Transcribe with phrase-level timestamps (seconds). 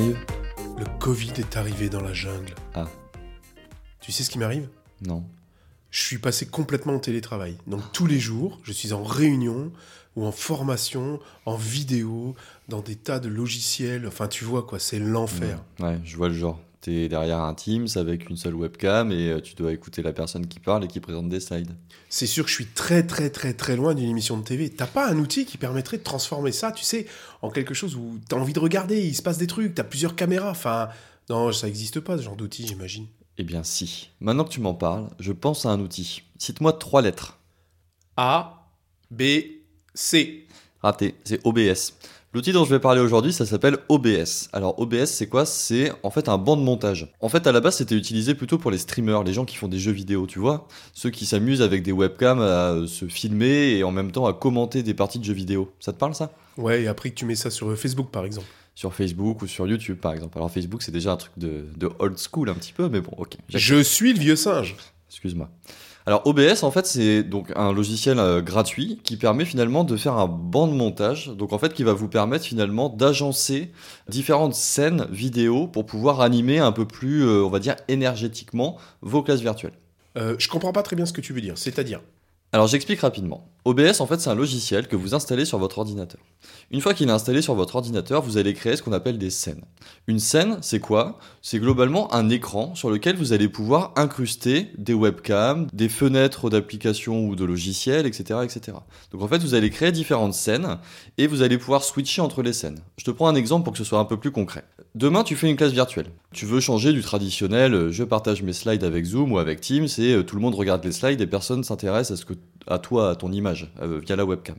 [0.00, 2.54] Le Covid est arrivé dans la jungle.
[2.74, 2.88] Ah.
[4.00, 4.68] Tu sais ce qui m'arrive?
[5.02, 5.24] Non.
[5.90, 7.58] Je suis passé complètement au télétravail.
[7.66, 9.70] Donc tous les jours, je suis en réunion
[10.16, 12.34] ou en formation, en vidéo,
[12.68, 14.06] dans des tas de logiciels.
[14.06, 15.62] Enfin, tu vois quoi, c'est l'enfer.
[15.80, 16.58] Ouais, je vois le genre.
[16.80, 20.46] T'es derrière un Teams avec une seule webcam et euh, tu dois écouter la personne
[20.46, 21.76] qui parle et qui présente des slides.
[22.08, 24.70] C'est sûr que je suis très très très très loin d'une émission de TV.
[24.70, 27.06] T'as pas un outil qui permettrait de transformer ça, tu sais,
[27.42, 30.16] en quelque chose où t'as envie de regarder, il se passe des trucs, t'as plusieurs
[30.16, 30.50] caméras.
[30.50, 30.88] Enfin,
[31.28, 33.06] non, ça n'existe pas ce genre d'outil, j'imagine.
[33.36, 34.10] Eh bien si.
[34.20, 36.22] Maintenant que tu m'en parles, je pense à un outil.
[36.38, 37.38] Cite-moi trois lettres.
[38.16, 38.70] A,
[39.10, 39.22] B,
[39.94, 40.46] C.
[40.82, 41.92] Raté, c'est OBS.
[42.32, 44.50] L'outil dont je vais parler aujourd'hui, ça s'appelle OBS.
[44.52, 45.44] Alors OBS, c'est quoi?
[45.44, 47.12] C'est en fait un banc de montage.
[47.18, 49.66] En fait, à la base, c'était utilisé plutôt pour les streamers, les gens qui font
[49.66, 53.70] des jeux vidéo, tu vois Ceux qui s'amusent avec des webcams à euh, se filmer
[53.72, 55.72] et en même temps à commenter des parties de jeux vidéo.
[55.80, 56.30] Ça te parle ça?
[56.56, 58.46] Ouais, et après que tu mets ça sur euh, Facebook par exemple.
[58.76, 60.38] Sur Facebook ou sur YouTube par exemple.
[60.38, 63.10] Alors Facebook, c'est déjà un truc de, de old school un petit peu, mais bon,
[63.16, 63.38] ok.
[63.48, 64.76] Je suis le vieux singe.
[65.08, 65.50] Excuse-moi.
[66.06, 70.14] Alors OBS en fait c'est donc un logiciel euh, gratuit qui permet finalement de faire
[70.14, 73.70] un banc de montage, donc en fait qui va vous permettre finalement d'agencer
[74.08, 79.22] différentes scènes vidéo pour pouvoir animer un peu plus, euh, on va dire énergétiquement vos
[79.22, 79.74] classes virtuelles.
[80.16, 82.00] Euh, je comprends pas très bien ce que tu veux dire, c'est-à-dire?
[82.52, 83.46] Alors j'explique rapidement.
[83.64, 86.20] OBS en fait c'est un logiciel que vous installez sur votre ordinateur.
[86.70, 89.30] Une fois qu'il est installé sur votre ordinateur, vous allez créer ce qu'on appelle des
[89.30, 89.64] scènes.
[90.06, 91.18] Une scène, c'est quoi?
[91.42, 97.26] C'est globalement un écran sur lequel vous allez pouvoir incruster des webcams, des fenêtres d'applications
[97.26, 98.78] ou de logiciels, etc., etc.
[99.12, 100.78] Donc en fait, vous allez créer différentes scènes
[101.18, 102.78] et vous allez pouvoir switcher entre les scènes.
[102.98, 104.64] Je te prends un exemple pour que ce soit un peu plus concret.
[104.94, 106.10] Demain, tu fais une classe virtuelle.
[106.32, 109.88] Tu veux changer du traditionnel, euh, je partage mes slides avec Zoom ou avec Teams
[109.98, 112.34] et euh, tout le monde regarde les slides et personne s'intéresse à ce que
[112.70, 114.56] à toi, à ton image, euh, via la webcam.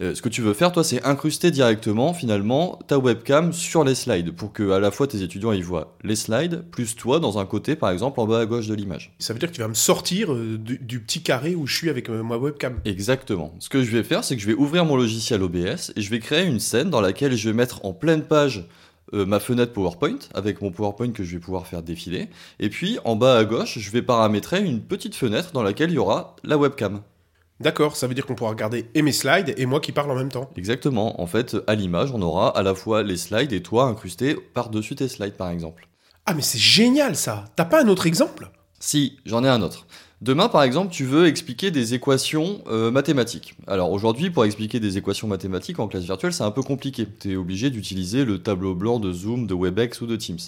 [0.00, 4.32] ce que tu veux faire, toi, c'est incruster directement, finalement, ta webcam sur les slides,
[4.32, 7.46] pour que à la fois tes étudiants y voient les slides, plus toi dans un
[7.46, 9.14] côté, par exemple, en bas à gauche de l'image.
[9.18, 11.90] Ça veut dire que tu vas me sortir du, du, petit carré où je suis
[11.90, 12.80] avec ma webcam.
[12.84, 13.54] Exactement.
[13.60, 16.10] Ce que je vais faire, c'est que je vais ouvrir mon logiciel OBS et je
[16.10, 18.66] vais créer une scène dans laquelle je vais mettre en pleine page
[19.12, 22.28] euh, ma fenêtre PowerPoint avec mon PowerPoint que je vais pouvoir faire défiler.
[22.58, 25.94] Et puis en bas à gauche, je vais paramétrer une petite fenêtre dans laquelle il
[25.94, 27.02] y aura la webcam.
[27.60, 30.16] D'accord, ça veut dire qu'on pourra regarder et mes slides et moi qui parle en
[30.16, 30.50] même temps.
[30.56, 31.20] Exactement.
[31.20, 34.96] En fait, à l'image, on aura à la fois les slides et toi incrusté par-dessus
[34.96, 35.88] tes slides, par exemple.
[36.26, 38.50] Ah, mais c'est génial ça T'as pas un autre exemple?
[38.80, 39.86] Si, j'en ai un autre.
[40.20, 43.54] Demain, par exemple, tu veux expliquer des équations euh, mathématiques.
[43.66, 47.06] Alors aujourd'hui, pour expliquer des équations mathématiques en classe virtuelle, c'est un peu compliqué.
[47.20, 50.38] Tu es obligé d'utiliser le tableau blanc de Zoom, de WebEx ou de Teams.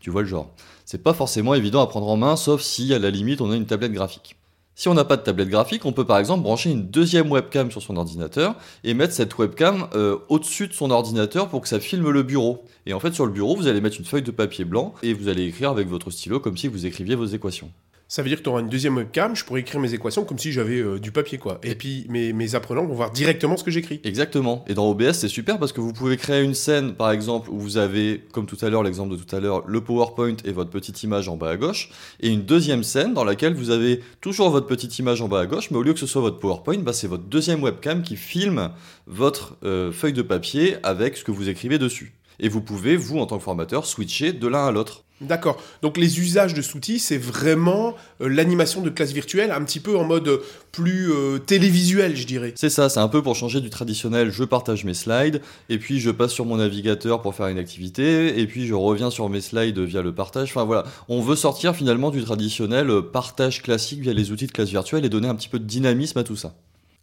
[0.00, 0.50] Tu vois le genre.
[0.86, 3.56] C'est pas forcément évident à prendre en main, sauf si à la limite on a
[3.56, 4.37] une tablette graphique.
[4.78, 7.68] Si on n'a pas de tablette graphique, on peut par exemple brancher une deuxième webcam
[7.68, 11.80] sur son ordinateur et mettre cette webcam euh, au-dessus de son ordinateur pour que ça
[11.80, 12.62] filme le bureau.
[12.86, 15.14] Et en fait, sur le bureau, vous allez mettre une feuille de papier blanc et
[15.14, 17.72] vous allez écrire avec votre stylo comme si vous écriviez vos équations.
[18.10, 20.38] Ça veut dire que tu auras une deuxième webcam, je pourrais écrire mes équations comme
[20.38, 21.60] si j'avais euh, du papier, quoi.
[21.62, 24.00] Et, puis mes, mes, apprenants vont voir directement ce que j'écris.
[24.02, 24.64] Exactement.
[24.66, 27.58] Et dans OBS, c'est super parce que vous pouvez créer une scène, par exemple, où
[27.58, 30.70] vous avez, comme tout à l'heure, l'exemple de tout à l'heure, le PowerPoint et votre
[30.70, 34.48] petite image en bas à gauche, et une deuxième scène dans laquelle vous avez toujours
[34.48, 36.78] votre petite image en bas à gauche, mais au lieu que ce soit votre PowerPoint,
[36.78, 38.70] bah, c'est votre deuxième webcam qui filme
[39.06, 42.14] votre euh, feuille de papier avec ce que vous écrivez dessus.
[42.40, 45.04] Et vous pouvez, vous, en tant que formateur, switcher de l'un à l'autre.
[45.20, 45.60] D'accord.
[45.82, 49.96] Donc les usages de Souti, c'est vraiment euh, l'animation de classe virtuelle, un petit peu
[49.96, 50.40] en mode
[50.70, 52.52] plus euh, télévisuel, je dirais.
[52.56, 55.98] C'est ça, c'est un peu pour changer du traditionnel, je partage mes slides, et puis
[55.98, 59.40] je passe sur mon navigateur pour faire une activité, et puis je reviens sur mes
[59.40, 60.50] slides via le partage.
[60.50, 64.52] Enfin voilà, on veut sortir finalement du traditionnel euh, partage classique via les outils de
[64.52, 66.54] classe virtuelle et donner un petit peu de dynamisme à tout ça.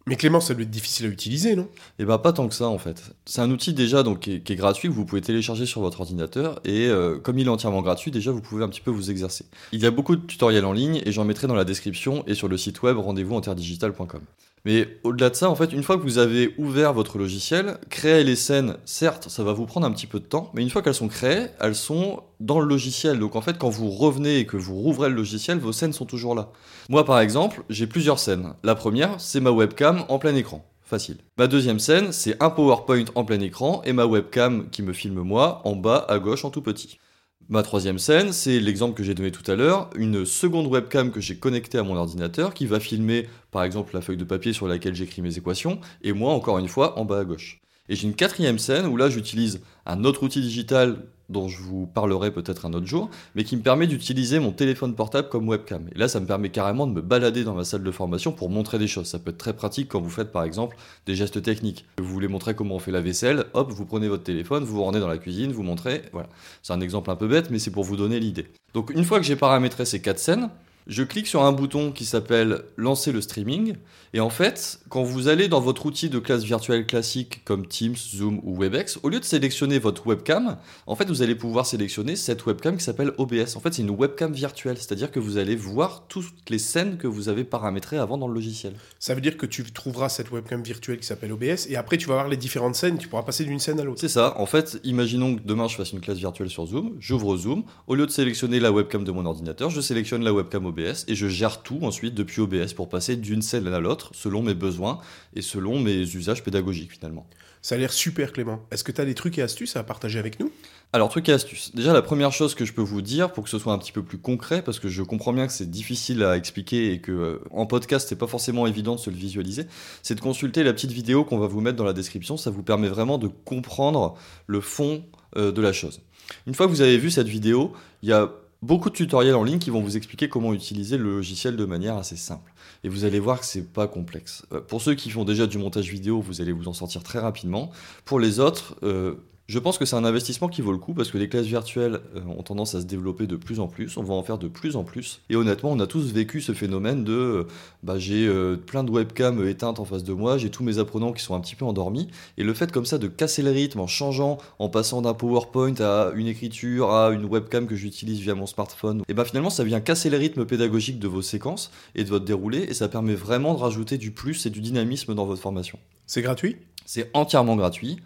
[0.08, 1.68] Mais Clément, ça doit être difficile à utiliser, non?
[1.98, 3.16] Eh ben pas tant que ça en fait.
[3.26, 6.60] C'est un outil déjà donc qui est, gratuit que vous pouvez télécharger sur votre ordinateur
[6.64, 9.46] et euh, comme il est entièrement gratuit, déjà vous pouvez un petit peu vous exercer.
[9.72, 12.35] Il y a beaucoup de tutoriels en ligne et j'en mettrai dans la description et
[12.35, 14.22] sur le site web rendez-vous interdigital.com.
[14.66, 18.24] Mais au-delà de ça, en fait, une fois que vous avez ouvert votre logiciel, créer
[18.24, 20.82] les scènes, certes, ça va vous prendre un petit peu de temps, mais une fois
[20.82, 23.20] qu'elles sont créées, elles sont dans le logiciel.
[23.20, 26.05] Donc en fait, quand vous revenez et que vous rouvrez le logiciel, vos scènes sont
[26.05, 26.52] toujours là.
[26.90, 28.53] Moi, par exemple, j'ai plusieurs scènes.
[28.64, 30.66] La première, c'est ma webcam en plein écran.
[30.84, 31.17] Facile.
[31.40, 35.22] Ma deuxième scène, c'est un PowerPoint en plein écran et ma webcam qui me filme
[35.22, 36.99] moi en bas à gauche en tout petit.
[37.47, 41.22] Ma troisième scène, c'est l'exemple que j'ai donné tout à l'heure, une seconde webcam que
[41.22, 44.67] j'ai connectée à mon ordinateur qui va filmer par exemple la feuille de papier sur
[44.67, 47.61] laquelle j'écris mes équations, et moi encore une fois en bas à gauche.
[47.88, 51.88] Et j'ai une quatrième scène où là j'utilise un autre outil digital dont je vous
[51.88, 55.88] parlerai peut-être un autre jour, mais qui me permet d'utiliser mon téléphone portable comme webcam.
[55.94, 58.50] Et là, ça me permet carrément de me balader dans ma salle de formation pour
[58.50, 59.08] montrer des choses.
[59.08, 61.86] Ça peut être très pratique quand vous faites par exemple des gestes techniques.
[61.98, 64.84] Vous voulez montrer comment on fait la vaisselle, hop, vous prenez votre téléphone, vous vous
[64.84, 66.30] rendez dans la cuisine, vous montrez, voilà.
[66.62, 68.48] C'est un exemple un peu bête, mais c'est pour vous donner l'idée.
[68.74, 70.50] Donc une fois que j'ai paramétré ces quatre scènes,
[70.87, 73.76] je clique sur un bouton qui s'appelle Lancer le streaming.
[74.14, 77.96] Et en fait, quand vous allez dans votre outil de classe virtuelle classique comme Teams,
[77.96, 82.16] Zoom ou Webex, au lieu de sélectionner votre webcam, en fait, vous allez pouvoir sélectionner
[82.16, 83.58] cette webcam qui s'appelle OBS.
[83.58, 87.08] En fait, c'est une webcam virtuelle, c'est-à-dire que vous allez voir toutes les scènes que
[87.08, 88.73] vous avez paramétrées avant dans le logiciel.
[88.99, 92.08] Ça veut dire que tu trouveras cette webcam virtuelle qui s'appelle OBS et après tu
[92.08, 93.99] vas voir les différentes scènes, tu pourras passer d'une scène à l'autre.
[93.99, 94.40] C'est ça.
[94.40, 97.96] En fait, imaginons que demain je fasse une classe virtuelle sur Zoom, j'ouvre Zoom, au
[97.96, 101.28] lieu de sélectionner la webcam de mon ordinateur, je sélectionne la webcam OBS et je
[101.28, 105.00] gère tout ensuite depuis OBS pour passer d'une scène à l'autre selon mes besoins
[105.36, 107.28] et selon mes usages pédagogiques finalement.
[107.62, 108.62] Ça a l'air super Clément.
[108.70, 110.52] Est-ce que tu as des trucs et astuces à partager avec nous?
[110.94, 111.74] Alors, trucs et astuces.
[111.74, 113.92] Déjà, la première chose que je peux vous dire pour que ce soit un petit
[113.92, 117.12] peu plus concret, parce que je comprends bien que c'est difficile à expliquer et que
[117.12, 119.66] euh, en podcast, c'est pas forcément évident de se le visualiser,
[120.04, 122.38] c'est de consulter la petite vidéo qu'on va vous mettre dans la description.
[122.38, 125.04] Ça vous permet vraiment de comprendre le fond
[125.36, 126.02] euh, de la chose.
[126.46, 127.74] Une fois que vous avez vu cette vidéo,
[128.04, 131.03] il y a beaucoup de tutoriels en ligne qui vont vous expliquer comment utiliser le
[131.03, 132.53] logiciel de manière assez simple.
[132.84, 134.46] Et vous allez voir que c'est pas complexe.
[134.52, 137.19] Euh, pour ceux qui font déjà du montage vidéo, vous allez vous en sortir très
[137.19, 137.72] rapidement.
[138.05, 139.16] Pour les autres, euh,
[139.47, 142.00] je pense que c'est un investissement qui vaut le coup parce que les classes virtuelles
[142.16, 144.47] euh, ont tendance à se développer de plus en plus, on va en faire de
[144.47, 145.22] plus en plus.
[145.30, 147.47] Et honnêtement, on a tous vécu ce phénomène de euh,
[147.84, 151.14] bah, j'ai euh, plein de webcams éteintes en face de moi, j'ai tous mes apprenants
[151.14, 152.08] qui sont un petit peu endormis.
[152.38, 155.80] Et le fait comme ça de casser le rythme en changeant, en passant d'un PowerPoint
[155.80, 159.64] à une écriture, à une webcam que j'utilise via mon smartphone, et ben finalement ça
[159.64, 163.14] vient casser le rythme pédagogique de vos séquences et de votre déroulé et ça permet
[163.14, 165.78] vraiment de rajouter du plus et du dynamisme dans votre formation.
[166.08, 166.58] C'est gratuit?
[166.86, 167.98] C'est entièrement gratuit.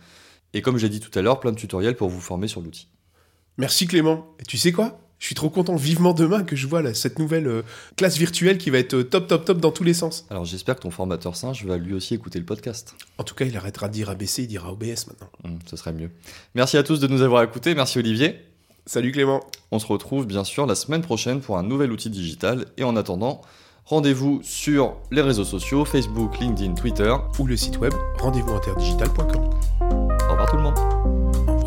[0.53, 2.87] Et comme j'ai dit tout à l'heure, plein de tutoriels pour vous former sur l'outil.
[3.57, 4.35] Merci Clément.
[4.39, 4.99] Et tu sais quoi?
[5.19, 7.61] Je suis trop content vivement demain que je vois là, cette nouvelle euh,
[7.97, 10.25] classe virtuelle qui va être euh, top, top, top dans tous les sens.
[10.29, 12.95] Alors j'espère que ton formateur singe va lui aussi écouter le podcast.
[13.17, 15.29] En tout cas, il arrêtera de dire ABC, il dira OBS maintenant.
[15.43, 16.09] Hum, ce serait mieux.
[16.55, 17.75] Merci à tous de nous avoir écoutés.
[17.75, 18.37] Merci Olivier.
[18.85, 19.41] Salut Clément.
[19.71, 22.65] On se retrouve bien sûr la semaine prochaine pour un nouvel outil digital.
[22.77, 23.41] Et en attendant,
[23.89, 27.13] rendez-vous sur les réseaux sociaux, Facebook, LinkedIn, Twitter.
[27.39, 29.49] Ou le site web rendez-vous interdigital.com.
[29.81, 31.58] Au revoir tout le monde.